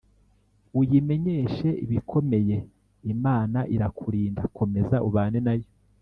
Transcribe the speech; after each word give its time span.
Uyimenyeshe 0.79 1.69
ibikomeye 1.85 2.57
imana 3.13 3.59
irakurinda 3.75 4.41
,komeza 4.57 4.97
ubane 5.09 5.39
nayo 5.45 5.67